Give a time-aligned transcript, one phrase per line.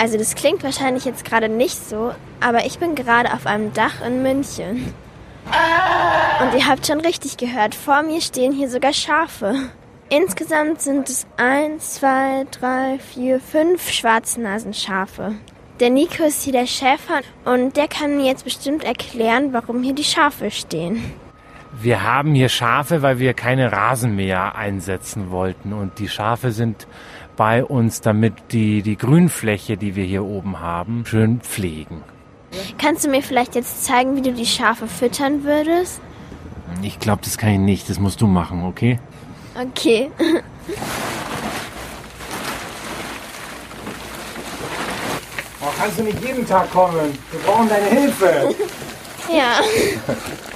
[0.00, 4.00] Also das klingt wahrscheinlich jetzt gerade nicht so, aber ich bin gerade auf einem Dach
[4.00, 4.94] in München.
[6.40, 9.54] Und ihr habt schon richtig gehört, vor mir stehen hier sogar Schafe.
[10.08, 15.34] Insgesamt sind es eins, zwei, drei, vier, fünf Schwarznasenschafe.
[15.80, 19.94] Der Nico ist hier der Schäfer und der kann mir jetzt bestimmt erklären, warum hier
[19.94, 21.12] die Schafe stehen.
[21.72, 25.72] Wir haben hier Schafe, weil wir keine Rasenmäher einsetzen wollten.
[25.72, 26.86] Und die Schafe sind
[27.36, 32.02] bei uns, damit die, die Grünfläche, die wir hier oben haben, schön pflegen.
[32.76, 36.00] Kannst du mir vielleicht jetzt zeigen, wie du die Schafe füttern würdest?
[36.82, 37.88] Ich glaube, das kann ich nicht.
[37.88, 38.98] Das musst du machen, okay?
[39.54, 40.10] Okay.
[45.62, 47.16] Oh, kannst du nicht jeden Tag kommen?
[47.30, 48.54] Wir brauchen deine Hilfe.
[49.32, 49.60] ja.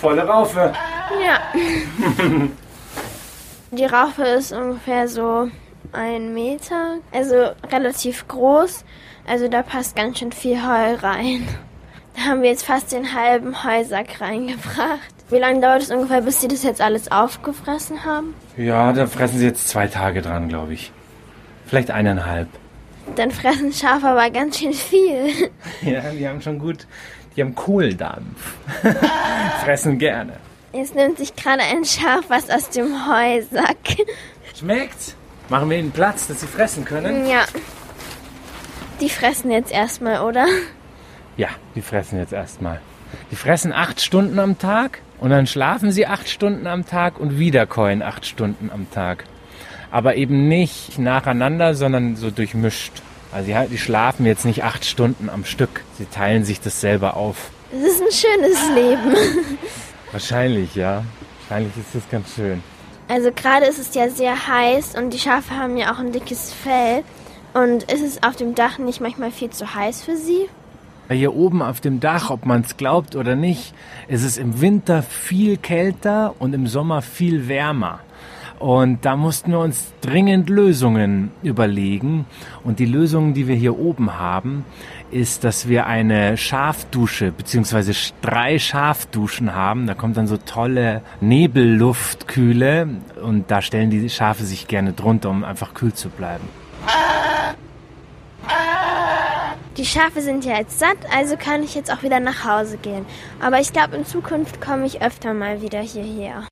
[0.00, 0.72] Volle Raufe.
[1.24, 1.40] Ja.
[3.72, 5.48] Die Raufe ist ungefähr so
[5.92, 8.84] ein Meter, also relativ groß.
[9.26, 11.46] Also da passt ganz schön viel Heu rein.
[12.16, 15.14] Da haben wir jetzt fast den halben Heusack reingebracht.
[15.28, 18.34] Wie lange dauert es ungefähr, bis sie das jetzt alles aufgefressen haben?
[18.56, 20.90] Ja, da fressen sie jetzt zwei Tage dran, glaube ich.
[21.66, 22.48] Vielleicht eineinhalb.
[23.14, 25.50] Dann fressen Schafe aber ganz schön viel.
[25.82, 26.86] Ja, die haben schon gut,
[27.36, 28.54] die haben Kohldampf.
[29.60, 30.34] fressen gerne.
[30.72, 33.76] Jetzt nimmt sich gerade ein Schaf was aus dem Heusack.
[34.58, 35.16] Schmeckt's?
[35.48, 37.26] Machen wir ihnen Platz, dass sie fressen können?
[37.26, 37.44] Ja.
[39.00, 40.46] Die fressen jetzt erstmal, oder?
[41.36, 42.80] Ja, die fressen jetzt erstmal.
[43.30, 47.38] Die fressen acht Stunden am Tag und dann schlafen sie acht Stunden am Tag und
[47.38, 49.24] wieder keulen acht Stunden am Tag.
[49.90, 52.92] Aber eben nicht nacheinander, sondern so durchmischt.
[53.32, 55.82] Also die, die schlafen jetzt nicht acht Stunden am Stück.
[55.98, 57.50] Sie teilen sich das selber auf.
[57.72, 59.16] Das ist ein schönes Leben.
[60.10, 61.04] Wahrscheinlich, ja.
[61.48, 62.62] Wahrscheinlich ist das ganz schön.
[63.08, 66.52] Also gerade ist es ja sehr heiß und die Schafe haben ja auch ein dickes
[66.52, 67.02] Fell.
[67.54, 70.48] Und ist es auf dem Dach nicht manchmal viel zu heiß für sie?
[71.10, 73.74] Hier oben auf dem Dach, ob man es glaubt oder nicht,
[74.06, 77.98] ist es im Winter viel kälter und im Sommer viel wärmer.
[78.60, 82.26] Und da mussten wir uns dringend Lösungen überlegen.
[82.62, 84.66] Und die Lösungen, die wir hier oben haben,
[85.10, 89.86] ist, dass wir eine Schafdusche beziehungsweise drei Schafduschen haben.
[89.86, 92.88] Da kommt dann so tolle Nebelluftkühle
[93.22, 96.46] und da stellen die Schafe sich gerne drunter, um einfach kühl zu bleiben.
[99.78, 103.06] Die Schafe sind ja jetzt satt, also kann ich jetzt auch wieder nach Hause gehen.
[103.40, 106.42] Aber ich glaube, in Zukunft komme ich öfter mal wieder hierher.